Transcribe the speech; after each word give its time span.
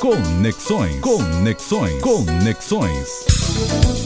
Conexões. 0.00 1.00
Conexões. 1.00 2.00
Conexões. 2.00 3.26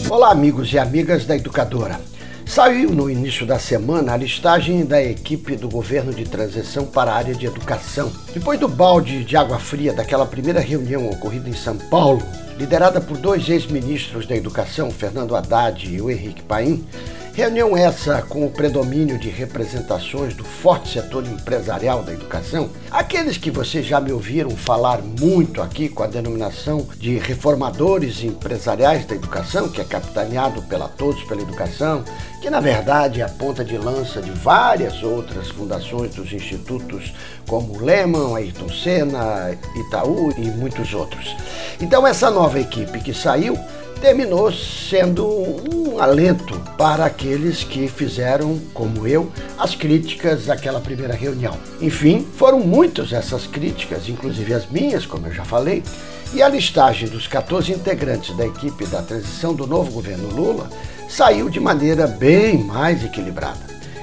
Olá, 0.09 0.31
amigos 0.31 0.73
e 0.73 0.79
amigas 0.79 1.27
da 1.27 1.37
Educadora. 1.37 2.01
Saiu 2.47 2.91
no 2.91 3.11
início 3.11 3.45
da 3.45 3.59
semana 3.59 4.15
a 4.15 4.17
listagem 4.17 4.87
da 4.87 5.03
equipe 5.03 5.55
do 5.55 5.69
governo 5.69 6.15
de 6.15 6.25
transição 6.25 6.87
para 6.87 7.13
a 7.13 7.17
área 7.17 7.35
de 7.35 7.45
educação. 7.45 8.11
Depois 8.33 8.59
do 8.59 8.69
balde 8.69 9.23
de 9.23 9.37
água 9.37 9.59
fria 9.59 9.93
daquela 9.93 10.25
primeira 10.25 10.61
reunião 10.61 11.11
ocorrida 11.11 11.51
em 11.51 11.55
São 11.55 11.77
Paulo, 11.77 12.23
liderada 12.59 12.99
por 12.99 13.19
dois 13.19 13.47
ex-ministros 13.51 14.27
da 14.27 14.35
Educação, 14.35 14.91
Fernando 14.91 15.37
Haddad 15.37 15.95
e 15.95 16.01
o 16.01 16.11
Henrique 16.11 16.43
Paim, 16.43 16.87
Reunião 17.35 17.75
essa 17.75 18.21
com 18.21 18.45
o 18.45 18.51
predomínio 18.51 19.19
de 19.19 19.31
representações 19.31 20.35
do 20.35 20.45
forte 20.45 20.93
setor 20.93 21.25
empresarial 21.27 22.03
da 22.03 22.13
educação, 22.13 22.69
aqueles 22.91 23.39
que 23.39 23.51
vocês 23.51 23.87
já 23.87 23.99
me 23.99 24.13
ouviram 24.13 24.51
falar 24.51 25.01
muito 25.01 25.63
aqui 25.63 25.89
com 25.89 26.03
a 26.03 26.07
denominação 26.07 26.87
de 26.99 27.17
reformadores 27.17 28.23
empresariais 28.23 29.07
da 29.07 29.15
educação, 29.15 29.71
que 29.71 29.81
é 29.81 29.85
capitaneado 29.85 30.61
pela 30.65 30.89
Todos 30.89 31.25
pela 31.25 31.41
Educação, 31.41 32.05
que 32.43 32.51
na 32.51 32.61
verdade 32.61 33.23
é 33.23 33.25
a 33.25 33.31
ponta 33.31 33.65
de 33.65 33.79
lança 33.79 34.21
de 34.21 34.31
várias 34.31 35.03
outras 35.03 35.49
fundações 35.49 36.15
dos 36.15 36.35
institutos 36.35 37.15
como 37.49 37.81
Lehman, 37.81 38.37
Ayrton 38.37 38.69
Senna, 38.69 39.57
Itaú 39.75 40.35
e 40.37 40.51
muitos 40.51 40.93
outros. 40.93 41.35
Então 41.81 42.07
essa 42.07 42.31
nova 42.31 42.61
equipe 42.61 43.01
que 43.01 43.15
saiu 43.15 43.59
terminou 44.03 44.53
sendo 44.53 45.27
um 45.73 45.99
alento 45.99 46.61
para 46.83 47.05
aqueles 47.05 47.63
que 47.63 47.87
fizeram, 47.87 48.59
como 48.75 49.07
eu, 49.07 49.31
as 49.57 49.73
críticas 49.73 50.47
daquela 50.47 50.81
primeira 50.81 51.15
reunião. 51.15 51.57
Enfim, 51.81 52.27
foram 52.37 52.59
muitas 52.59 53.13
essas 53.13 53.47
críticas, 53.47 54.09
inclusive 54.09 54.53
as 54.53 54.69
minhas, 54.69 55.07
como 55.07 55.29
eu 55.29 55.33
já 55.33 55.45
falei, 55.45 55.85
e 56.35 56.43
a 56.43 56.49
listagem 56.49 57.09
dos 57.09 57.29
14 57.29 57.71
integrantes 57.71 58.37
da 58.37 58.45
equipe 58.45 58.85
da 58.87 59.01
transição 59.01 59.55
do 59.55 59.65
novo 59.65 59.93
governo 59.93 60.29
Lula 60.35 60.69
saiu 61.09 61.49
de 61.49 61.61
maneira 61.61 62.09
bem 62.09 62.59
mais 62.65 63.05
equilibrada. 63.05 63.61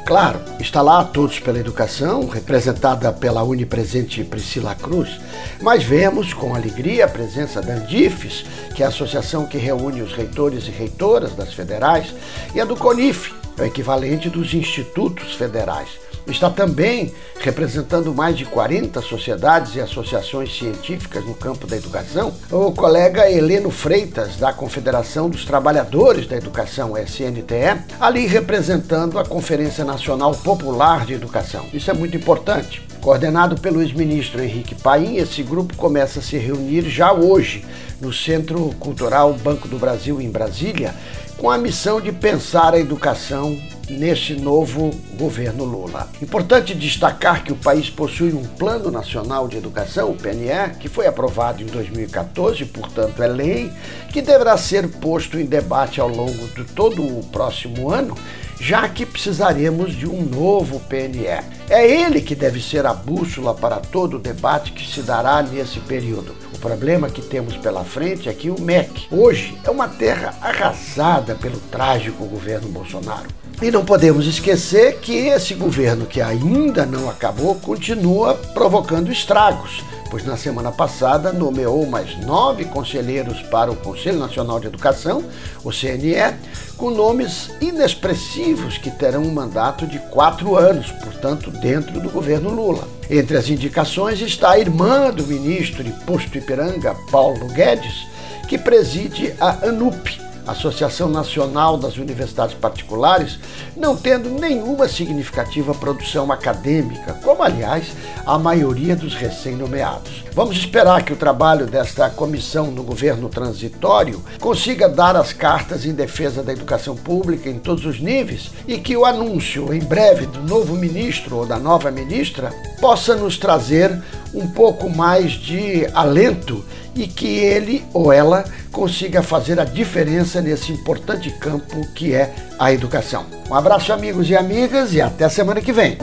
Claro, 0.09 0.41
está 0.59 0.81
lá 0.81 1.03
Todos 1.03 1.39
pela 1.39 1.59
Educação, 1.59 2.27
representada 2.27 3.13
pela 3.13 3.43
unipresente 3.43 4.23
Priscila 4.23 4.73
Cruz, 4.73 5.21
mas 5.61 5.83
vemos 5.83 6.33
com 6.33 6.55
alegria 6.55 7.05
a 7.05 7.07
presença 7.07 7.61
da 7.61 7.73
Andifes, 7.73 8.43
que 8.73 8.81
é 8.81 8.87
a 8.87 8.89
associação 8.89 9.45
que 9.45 9.59
reúne 9.59 10.01
os 10.01 10.11
reitores 10.11 10.67
e 10.67 10.71
reitoras 10.71 11.35
das 11.35 11.53
federais, 11.53 12.11
e 12.55 12.59
a 12.59 12.65
do 12.65 12.75
CONIF, 12.75 13.35
é 13.55 13.61
o 13.61 13.65
equivalente 13.65 14.31
dos 14.31 14.51
institutos 14.51 15.35
federais. 15.35 15.89
Está 16.29 16.49
também 16.49 17.11
representando 17.39 18.13
mais 18.13 18.37
de 18.37 18.45
40 18.45 19.01
sociedades 19.01 19.75
e 19.75 19.81
associações 19.81 20.55
científicas 20.55 21.25
no 21.25 21.33
campo 21.33 21.65
da 21.65 21.75
educação, 21.75 22.33
o 22.51 22.71
colega 22.71 23.29
Heleno 23.29 23.71
Freitas, 23.71 24.37
da 24.37 24.53
Confederação 24.53 25.29
dos 25.29 25.43
Trabalhadores 25.43 26.27
da 26.27 26.35
Educação, 26.35 26.97
SNTE, 26.97 27.81
ali 27.99 28.27
representando 28.27 29.17
a 29.17 29.25
Conferência 29.25 29.83
Nacional 29.83 30.33
Popular 30.35 31.05
de 31.05 31.13
Educação. 31.13 31.65
Isso 31.73 31.89
é 31.89 31.93
muito 31.93 32.15
importante. 32.15 32.81
Coordenado 33.01 33.59
pelo 33.59 33.81
ex-ministro 33.81 34.43
Henrique 34.43 34.75
Paim, 34.75 35.17
esse 35.17 35.41
grupo 35.41 35.75
começa 35.75 36.19
a 36.19 36.23
se 36.23 36.37
reunir 36.37 36.89
já 36.89 37.13
hoje 37.13 37.65
no 37.99 38.13
Centro 38.13 38.75
Cultural 38.79 39.33
Banco 39.33 39.67
do 39.67 39.77
Brasil, 39.77 40.21
em 40.21 40.29
Brasília, 40.29 40.93
com 41.37 41.49
a 41.49 41.57
missão 41.57 42.01
de 42.01 42.11
pensar 42.11 42.73
a 42.73 42.79
educação 42.79 43.57
neste 43.89 44.35
novo 44.35 44.91
governo 45.17 45.63
Lula. 45.63 46.09
Importante 46.21 46.75
destacar 46.75 47.43
que 47.43 47.51
o 47.51 47.55
país 47.55 47.89
possui 47.89 48.33
um 48.33 48.43
Plano 48.43 48.91
Nacional 48.91 49.47
de 49.47 49.57
Educação, 49.57 50.11
o 50.11 50.15
PNE, 50.15 50.77
que 50.79 50.87
foi 50.87 51.07
aprovado 51.07 51.61
em 51.61 51.65
2014, 51.65 52.65
portanto 52.65 53.21
é 53.21 53.27
lei, 53.27 53.71
que 54.11 54.21
deverá 54.21 54.57
ser 54.57 54.87
posto 54.87 55.39
em 55.39 55.45
debate 55.45 55.99
ao 55.99 56.07
longo 56.07 56.47
de 56.49 56.63
todo 56.63 57.01
o 57.01 57.23
próximo 57.31 57.89
ano, 57.91 58.15
já 58.59 58.87
que 58.89 59.05
precisaremos 59.05 59.95
de 59.95 60.07
um 60.07 60.21
novo 60.21 60.79
PNE. 60.81 61.43
É 61.69 61.89
ele 61.89 62.21
que 62.21 62.35
deve 62.35 62.61
ser 62.61 62.85
a 62.85 62.93
bússola 62.93 63.53
para 63.53 63.77
todo 63.77 64.17
o 64.17 64.19
debate 64.19 64.73
que 64.73 64.85
se 64.85 65.01
dará 65.01 65.41
nesse 65.41 65.79
período. 65.79 66.35
O 66.53 66.59
problema 66.59 67.09
que 67.09 67.21
temos 67.21 67.55
pela 67.55 67.85
frente 67.85 68.27
é 68.27 68.33
que 68.33 68.49
o 68.49 68.59
MEC 68.59 69.07
hoje 69.09 69.57
é 69.63 69.69
uma 69.69 69.87
terra 69.87 70.35
arrasada 70.41 71.35
pelo 71.35 71.57
trágico 71.71 72.25
governo 72.25 72.67
Bolsonaro. 72.67 73.27
E 73.61 73.69
não 73.69 73.83
podemos 73.83 74.25
esquecer 74.25 74.99
que 74.99 75.13
esse 75.27 75.53
governo, 75.53 76.05
que 76.05 76.21
ainda 76.21 76.85
não 76.85 77.09
acabou, 77.09 77.55
continua 77.55 78.33
provocando 78.53 79.11
estragos, 79.11 79.83
pois 80.09 80.23
na 80.23 80.37
semana 80.37 80.71
passada 80.71 81.33
nomeou 81.33 81.85
mais 81.85 82.17
nove 82.25 82.63
conselheiros 82.63 83.41
para 83.41 83.69
o 83.69 83.75
Conselho 83.75 84.17
Nacional 84.17 84.61
de 84.61 84.67
Educação, 84.67 85.25
o 85.61 85.71
CNE, 85.71 86.37
com 86.77 86.89
nomes 86.89 87.51
inexpressivos 87.59 88.77
que 88.77 88.89
terão 88.89 89.23
um 89.23 89.33
mandato 89.33 89.85
de 89.85 89.99
quatro 89.99 90.55
anos, 90.55 90.89
portanto, 90.93 91.51
dentro 91.51 91.99
do 91.99 92.09
governo 92.09 92.51
Lula. 92.51 92.87
Entre 93.09 93.35
as 93.35 93.49
indicações 93.49 94.21
está 94.21 94.51
a 94.51 94.59
irmã 94.59 95.11
do 95.11 95.27
ministro 95.27 95.83
de 95.83 95.91
Posto 96.05 96.37
Ipiranga, 96.37 96.95
Paulo 97.11 97.45
Guedes, 97.47 98.07
que 98.47 98.57
preside 98.57 99.35
a 99.37 99.67
ANUP, 99.67 100.28
Associação 100.51 101.09
Nacional 101.09 101.77
das 101.77 101.97
Universidades 101.97 102.55
Particulares, 102.55 103.39
não 103.75 103.95
tendo 103.95 104.29
nenhuma 104.29 104.87
significativa 104.87 105.73
produção 105.73 106.31
acadêmica, 106.31 107.13
como 107.23 107.43
aliás 107.43 107.87
a 108.25 108.37
maioria 108.37 108.95
dos 108.95 109.15
recém-nomeados. 109.15 110.23
Vamos 110.33 110.57
esperar 110.57 111.03
que 111.03 111.13
o 111.13 111.17
trabalho 111.17 111.65
desta 111.65 112.09
comissão 112.09 112.71
no 112.71 112.83
governo 112.83 113.29
transitório 113.29 114.23
consiga 114.39 114.87
dar 114.87 115.15
as 115.15 115.33
cartas 115.33 115.85
em 115.85 115.93
defesa 115.93 116.43
da 116.43 116.53
educação 116.53 116.95
pública 116.95 117.49
em 117.49 117.59
todos 117.59 117.85
os 117.85 117.99
níveis 117.99 118.51
e 118.67 118.77
que 118.77 118.95
o 118.95 119.05
anúncio 119.05 119.73
em 119.73 119.79
breve 119.79 120.25
do 120.25 120.41
novo 120.41 120.75
ministro 120.75 121.37
ou 121.37 121.45
da 121.45 121.57
nova 121.57 121.91
ministra 121.91 122.51
possa 122.79 123.15
nos 123.15 123.37
trazer 123.37 124.01
um 124.33 124.47
pouco 124.47 124.89
mais 124.89 125.31
de 125.31 125.87
alento 125.93 126.63
e 126.99 127.07
que 127.07 127.27
ele 127.27 127.83
ou 127.93 128.11
ela 128.11 128.43
consiga 128.71 129.23
fazer 129.23 129.59
a 129.59 129.63
diferença 129.63 130.41
nesse 130.41 130.71
importante 130.71 131.31
campo 131.31 131.87
que 131.93 132.13
é 132.13 132.33
a 132.59 132.73
educação. 132.73 133.25
Um 133.49 133.55
abraço, 133.55 133.93
amigos 133.93 134.29
e 134.29 134.35
amigas, 134.35 134.93
e 134.93 135.01
até 135.01 135.27
semana 135.29 135.61
que 135.61 135.71
vem. 135.71 135.97